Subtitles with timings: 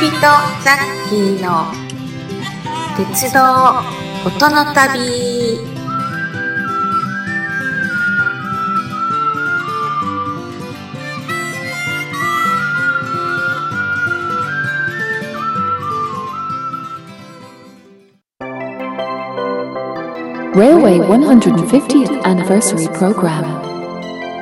[0.00, 1.64] 人ザッキーの
[2.96, 3.40] 鉄道
[4.24, 5.58] 音の旅。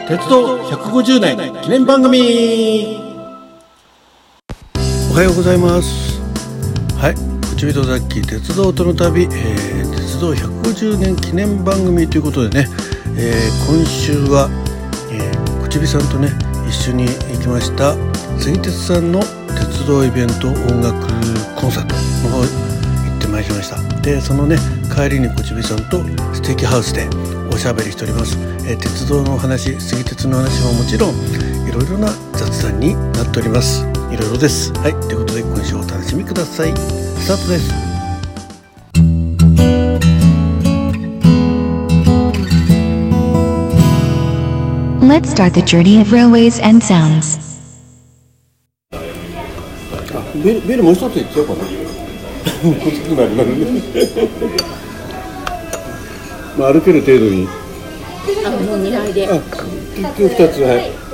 [0.07, 3.01] 鉄道150年記念番組。
[3.01, 3.06] お
[5.17, 6.21] はようございます。
[7.01, 7.15] はい。
[7.57, 12.69] 口人ザッキー鉄道との旅、えー、鉄道150年記念番組ということでね、
[13.17, 14.51] えー、今週は、
[15.11, 16.29] えー、口火さんとね
[16.69, 17.97] 一緒に行きました
[18.39, 19.21] 杉鉄さんの
[19.57, 21.01] 鉄道イベント音楽
[21.59, 21.95] コンサート
[22.29, 23.81] の方行ってまいりました。
[24.03, 24.59] でそのね
[24.95, 26.05] 帰りに口火さんと
[26.35, 27.09] ステーキハウスで
[27.51, 28.37] おしゃべりしております、
[28.69, 31.15] え、鉄道の話杉鉄の話ももちろん
[31.67, 33.96] いろいろな雑談になっております。
[34.11, 34.73] いろいろです。
[34.75, 34.93] はい。
[34.93, 36.77] ということで今週お楽しみください。
[36.77, 37.75] スタートです。
[45.03, 45.55] Let's start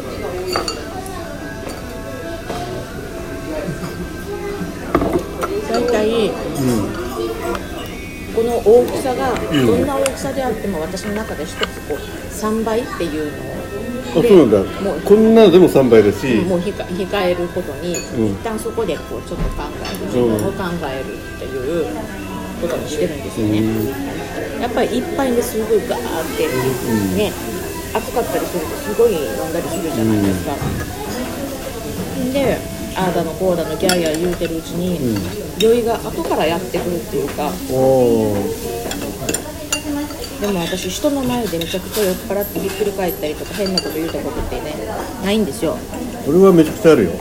[8.65, 11.99] 大きさがどんな大きさであっても私の中で一つこう
[12.31, 13.53] 3倍っていうのを
[14.13, 14.59] あそうなんだ。
[14.83, 16.27] もうこんなのでも3倍だし。
[16.45, 18.33] もう控控えることに、うん。
[18.33, 21.87] 一旦そこでこうちょっと考える自分を考えるっていう
[22.61, 23.63] ことにしてるんですよね、
[24.61, 26.03] やっぱり一杯ですごいガーっ
[26.37, 26.47] て
[27.17, 27.33] ね、
[27.93, 29.19] 暑かったりするとすごい飲
[29.51, 30.55] んだりするじゃないですか、
[32.33, 34.99] でああだのこうだのギャーギャー言うてるうちに、
[35.59, 37.51] 酔いが後からやってくるっていうか。
[40.41, 44.75] でも私人の前でめちゃくちゃ酔っ払ってひっくり返ったりとか変なこと言うたことってね
[45.25, 45.79] ないんですよ。
[46.27, 47.13] これはめちゃくちゃあるよ。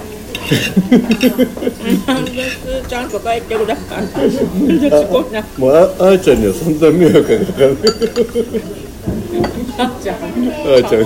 [2.90, 4.06] ちゃんと帰ってください
[5.58, 7.78] もうああーちゃんには散々迷惑がかかる
[9.78, 10.16] あーちゃん。
[10.16, 11.02] あーちゃん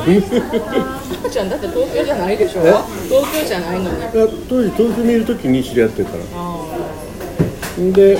[1.35, 2.61] ちゃんだって東京じゃないでしょ？
[2.61, 2.71] え？
[3.09, 3.99] 東京じゃないのに。
[3.99, 4.09] いや
[4.47, 6.65] 当時東京にいる時に知り合ってるからあ。
[7.91, 8.17] で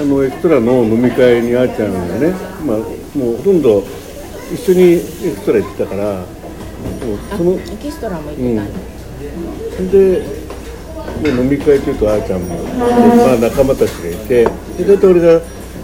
[0.00, 2.34] あのエクトラの飲み会にあーちゃんがね、
[2.66, 2.78] まあ、
[3.16, 3.84] もうほとんど
[4.52, 4.98] 一緒にエ
[5.36, 8.68] クトラ行ってたからもうーそのエキストラも行ってない、
[9.92, 10.22] で
[11.32, 14.50] もう飲み会というとあーちゃんも、まあ、仲間たちがいてで
[14.84, 15.40] 大体俺が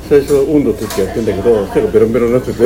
[0.08, 2.58] 最初温度取ってやってんだけど手がベロンベロンになってて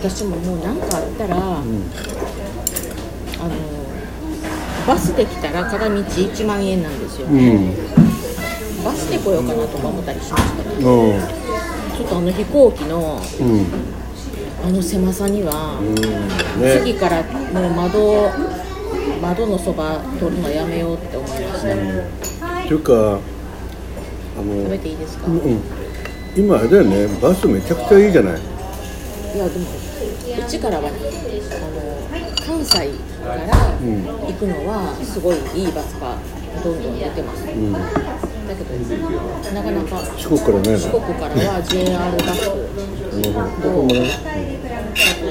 [0.00, 1.64] 私ももう何かあったら、あの
[4.86, 7.74] バスで来たら片道1万円なんですよ、うん。
[8.84, 10.62] バスで来ようかなとか思ったりしました。
[10.62, 11.16] ねう。
[11.16, 11.20] ん
[11.96, 13.66] ちょっとあの飛行機のうん。
[14.64, 15.80] あの狭さには、
[16.60, 16.80] ね。
[16.80, 18.30] 次からもう窓
[19.22, 25.60] 窓のそば取るのやめようって思いました、というかあの食べていいですか、うんうん。
[26.36, 28.57] 今あれだよねバスめちゃくちゃいいじゃない
[29.38, 31.78] いやでもうちからはねあの
[32.44, 32.90] 関西
[33.22, 33.46] から
[33.78, 36.18] 行くのはすごいいいバスが
[36.64, 37.80] どんどん出てます、うんだ
[38.56, 38.74] けど
[39.54, 42.56] なかなか四国からね四国からは JR バスと
[43.62, 44.18] どこもねあ
[45.14, 45.30] と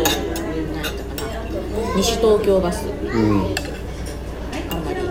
[0.72, 2.86] 何やったかな西東京バス。
[2.88, 3.56] うん。
[4.70, 5.02] あんまり、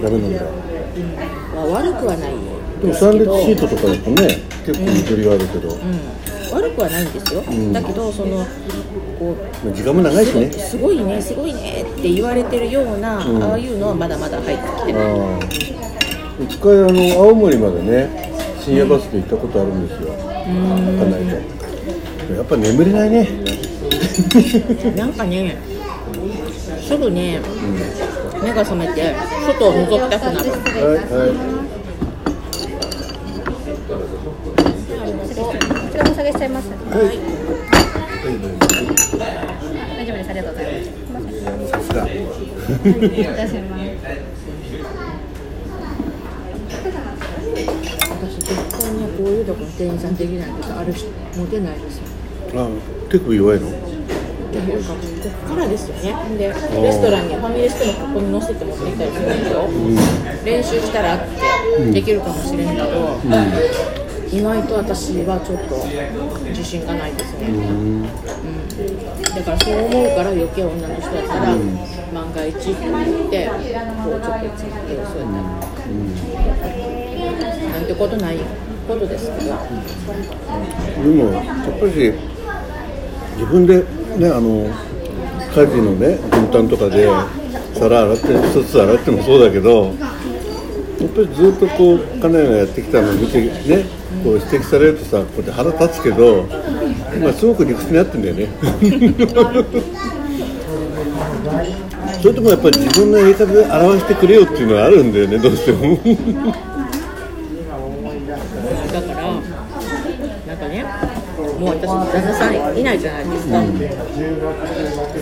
[0.00, 0.64] ダメなんだ。
[1.54, 4.28] まあ、悪くはないでもですけど三列シートとかだとね
[4.66, 6.33] 結構ゆとりがあるけど、うん、悪
[6.74, 7.72] くはないんですよ、ん。
[7.72, 8.44] だけどその
[9.18, 10.50] こうまあ時間も長いしね。
[10.52, 13.42] すごいねすごいねって言われてるような、ん。
[13.42, 20.12] ああいうのはまだまだ入ってきてない、一回あの青森までね深夜バスで行ったことあるんですよ。
[20.12, 21.24] 開かない
[22.26, 23.28] とやっぱ眠れないね。
[24.96, 25.56] なんかね
[26.86, 27.40] すぐね、
[28.42, 29.14] 目が覚めて
[29.46, 30.50] 外を覗きたくなる。
[30.50, 31.74] はいはい
[35.34, 36.68] こちらお下げしちゃいます。
[36.70, 36.78] はい。
[39.96, 40.30] 大丈夫です。
[40.30, 41.70] ありがとうございます。
[41.70, 43.84] さすがいらっします。
[48.10, 48.48] 私絶
[48.80, 52.04] 対ねこういうとこの店員さんできないんですある人モテないですよ
[52.54, 52.68] あ
[53.10, 53.90] 手首弱いのかこ
[55.48, 56.14] こからですよね。
[56.38, 59.68] でレストランにファミレスでもここに乗せて持ってきたりするんですよ、
[60.44, 62.84] 練習したらってできるかもしれんけど、
[64.34, 65.86] 意外と私はちょっと
[66.50, 68.02] 自信がないですね、うん。
[68.02, 68.10] だ
[69.44, 71.54] からそう思うから余計女の人やったら、
[72.12, 73.46] 万が一って言って
[74.02, 76.74] こうちょっとつけてそうやったら、
[77.78, 78.38] なんてことない
[78.88, 79.54] ことですけど、
[80.98, 82.12] でもやっぱり
[83.38, 83.84] 自分で
[84.18, 87.06] ねあの家事のね分担とかで
[87.72, 89.94] 皿洗って一つ洗ってもそうだけど
[91.04, 93.50] やっぱりずっとこう金谷がやってきたのを見てね
[94.24, 96.48] こう指摘されるとさこうやって腹立つけど、
[97.14, 98.48] 今、すごく理屈になってんだよね。
[102.22, 105.98] それともやっぱり自分のやり方で表してくれよっていうのはあるんだよねどうしてもだ
[109.02, 109.22] から
[110.46, 110.86] なんかね
[111.64, 113.52] もう私旦那さんいないじゃないですか、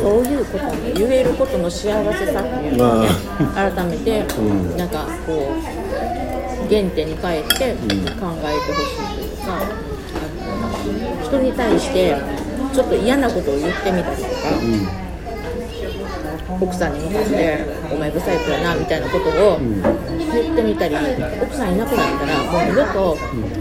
[0.03, 3.09] そういうことに言えることの幸せさっていうのをね、
[3.55, 4.25] 改めて、
[4.77, 5.63] なんかこう
[6.69, 10.21] 原点に帰って考えてほしいというか、あ
[10.59, 12.17] の人に対して
[12.75, 14.29] ちょっと嫌なことを言ってみたりとか、
[16.61, 20.97] 奥さんに向かって「お前ブサイクやな」みたいなことを言ってみたり、
[21.41, 23.17] 奥さんいなくなったらもう二度と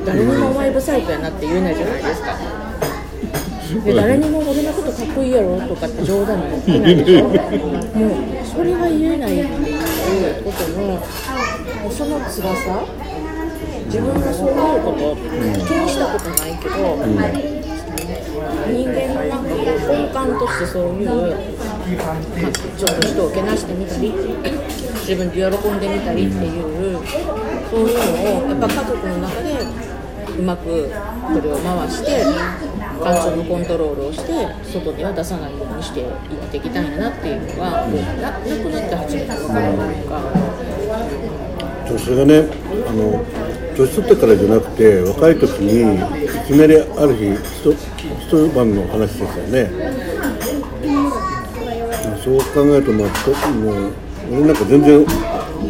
[0.06, 2.36] 誰にも「お前ブサイクやな」って言えないじゃないですか。
[3.84, 7.24] で誰にも俺のことかっこいいやろとかって冗談にも言ってないでしょ？
[7.24, 7.38] もう
[8.46, 11.02] それが言えないっていうことの
[11.92, 12.84] その辛さ？
[13.86, 16.76] 自分がそういうこと気にしたことないけど、
[18.72, 19.60] 人間のなんかこう
[19.92, 22.16] 根幹としてそういう、まあ、
[22.78, 24.14] ちょっと人をけなしてみたり
[25.02, 26.62] 自分で喜んでみたりっていう
[27.70, 29.60] そういうのをやっぱ家族の中で
[30.40, 32.24] うまくこれを回して
[33.04, 40.22] 感情のコントロールをして外には出さないようにして生きていきたいなっていうのが、ななくなって初めて分かるというか。
[42.00, 42.48] それがね
[42.88, 43.26] あの
[43.76, 49.70] 年取ってからじゃなくて若い時にいきなりある日一一晩の話ですよね
[52.24, 53.94] そう考えると、まあ、もう
[54.32, 55.06] 俺なんか全然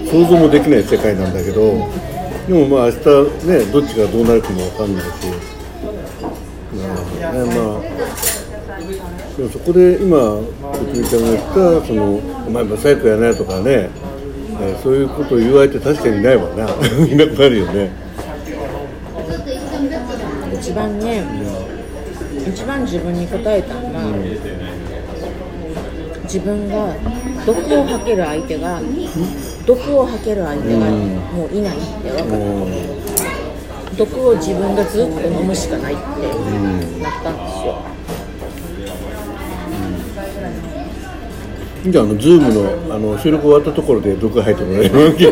[0.05, 1.89] 想像もできない世界なんだけど
[2.47, 5.09] でもまあ明日ねどっちがどうなるかも分かんないし、
[6.91, 7.81] ねまあ、
[9.37, 10.37] でもそこで今
[10.77, 13.89] くみちゃんが言ったその「お前ブサイクやね」とかね
[14.61, 16.63] えーそういうことを言われて確かにいないわな。
[17.05, 17.89] いなくなるよね。
[20.53, 21.23] 一番ね、
[22.47, 24.01] 一番自分に答えたのが、
[26.23, 26.93] 自分が
[27.45, 28.79] 毒を吐ける相手が、
[29.65, 33.10] 毒を吐ける相手がもういないって分かった、
[34.05, 36.03] 毒を自分がずっと飲むしかないって
[37.03, 37.81] なったんですよ。
[41.83, 45.31] じゃああの Zoom のあの収録終わったところで毒入ってもらえるわけ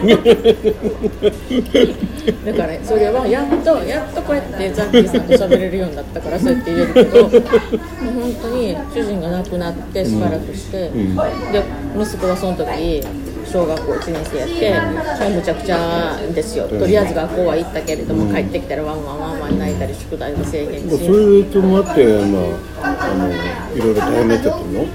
[2.51, 11.63] だからそれはやっとやっとこうやってザッキーさんと喋れるようになったからそうやって言えるけどもう本当に主人が亡くなってしばらくして、で
[11.95, 13.03] 息子はその時
[13.51, 14.79] 小学校1年生やって
[15.25, 16.67] もうむちゃくちゃですよ。
[16.67, 22.39] とりあえず学校は行ったけれども、帰ってきたらワンワンワンワン泣いたり宿題も制限しそういう影響もあって、ま
[22.83, 23.33] あ、あのい
[23.79, 24.85] ろいろ大変になっちゃってるの？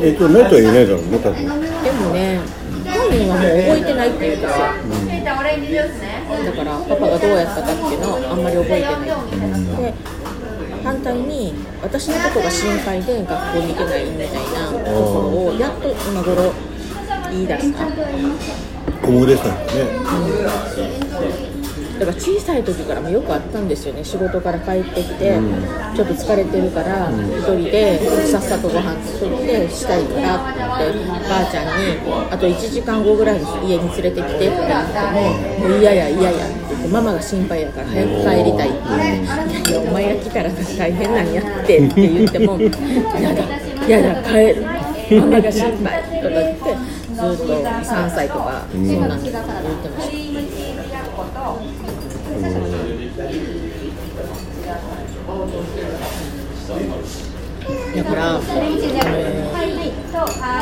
[0.00, 1.38] 影響ないとは言えないだろうね多分。
[1.38, 1.54] でも
[2.10, 2.40] ね
[2.90, 4.58] 本人はもう覚えてないって言うんですよ、
[6.44, 9.06] だからパパがどうやったかっていうのをあんまり覚えてない、
[9.78, 9.94] で
[10.82, 16.52] 反対に私のことが心配で学校に行けないみたいなところをやっと今頃
[17.30, 17.86] 言い出した。
[19.02, 19.66] 小麦でしたもん。
[19.66, 21.50] ね
[22.00, 25.38] だから小さい時からもよくあったんですよね仕事から帰ってきて、
[25.94, 30.64] ちょっと疲れてるから一人でさっさとご飯作ってしたいからって
[31.28, 32.00] ばあちゃんに
[32.30, 34.60] あと1時間後ぐらいに家に連れてきてって言って
[35.60, 39.09] ももう嫌や嫌やって言ってママが心配やから早く帰りたいって言って
[40.42, 42.70] やお前が来たら大変なんやってって言ってもや
[43.34, 44.62] だやだ帰る
[45.20, 46.76] ママが心配とか言って
[47.12, 49.40] ずっと3歳とかそんなん言って
[49.88, 50.20] ました。
[57.94, 58.40] だから、あ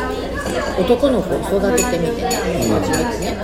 [0.09, 3.37] の男の子を育ててみて、初めてね、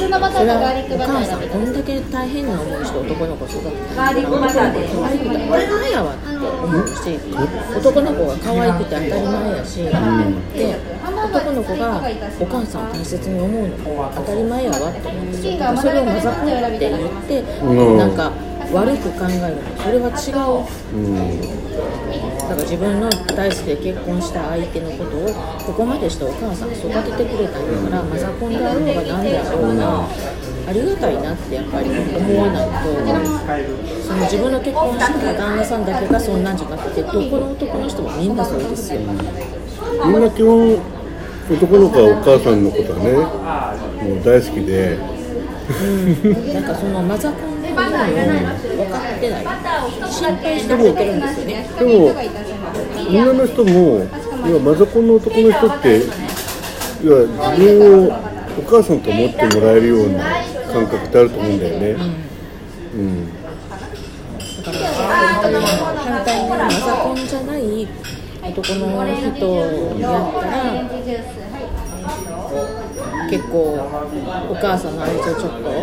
[0.00, 4.88] 通のバタそれーとガーリックはおバター母さん、どんだけ大変な思いして男の子を育てて、ガーリックバターで。
[4.88, 7.20] 可愛くて当たり前やわって思うし、
[7.76, 9.90] 男の子が可愛くて当たり前やし、で
[11.20, 12.00] 男の子が
[12.40, 15.58] お母さんを大切に思うのも当たり前やわって思うんですよ。
[15.58, 17.98] だからそれをマザコンって言って、うん。
[17.98, 18.32] なんか
[18.72, 20.96] 悪く考えるとそれは違う。
[20.96, 21.60] うん
[22.50, 25.30] だから自分の大好きで結婚した相手のことを
[25.64, 30.04] ここまでしてお母さん育ててくれたんだからマザコンであろうが何であろうが
[30.66, 32.90] ありがたいなってやっぱり思わないと
[34.02, 39.00] その自分の結婚した旦那さんだけがそんなんじゃなくてどこの男の人もみんなそうですよ。
[39.00, 44.98] みんな基本男の子はお母さんのことはねもう大好きで。
[45.70, 49.44] なんかそのマザコン分かってない
[50.12, 52.06] 心配してくれてるんですよねでも
[53.08, 54.06] 女の人も
[54.48, 56.02] 要はマザコンの男の人って
[57.04, 58.12] 要は自分を
[58.58, 60.24] お母さんと思ってもらえるような
[60.72, 61.96] 感覚ってあると思うんだよね。
[62.94, 63.40] うん
[64.62, 64.86] だから
[65.62, 67.88] 反対にマザコンじゃない
[68.42, 69.56] 男の人
[69.98, 70.80] やったら
[73.30, 73.78] 結構
[74.50, 75.82] お母さんの愛情ちょっとあ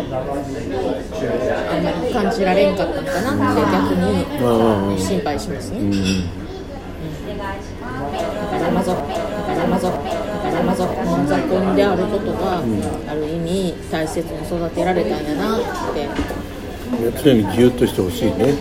[1.80, 5.78] んまり感じられんかったのかなって逆に心配しますね。
[8.52, 9.06] だからマザだか
[9.54, 10.02] らマザだか
[10.50, 15.60] らマザマザコンであることが、ある意味大切に育てられたんやなっ
[15.94, 16.08] て
[17.22, 18.54] 常にギュッとしてほしいね。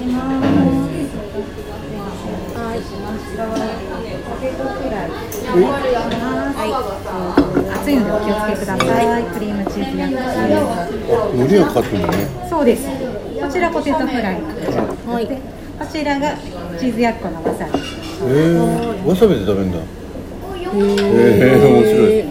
[7.74, 7.96] 熱い。
[7.98, 9.24] のでお気をつけください。
[9.24, 10.18] クリームチーズ焼き。
[11.34, 12.28] 海苔がかかってるんだね。
[12.50, 12.66] そう。
[12.66, 12.88] です。
[12.88, 14.42] こちらポテトフライ。
[14.42, 15.28] はい
[15.78, 16.36] こちらが
[16.80, 17.80] チーズ焼っこのわさび。
[17.80, 19.78] えー、わさびで食べるんだ。
[19.80, 22.27] えー、面白い。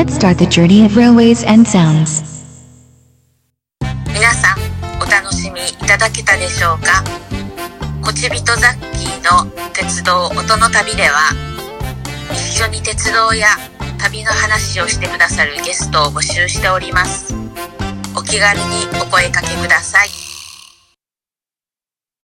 [0.00, 2.24] Let's start the journey of railways and sounds.
[4.06, 4.58] 皆さん
[4.98, 7.04] お楽しみいただけたでしょうか？
[8.02, 11.18] こちびとザッキーの鉄道音の旅では
[12.32, 13.48] 一緒に鉄道や
[13.98, 17.34] 旅の話をしてくださるゲストを募集しております。
[18.16, 18.64] お気軽に
[19.02, 20.08] お声かけください。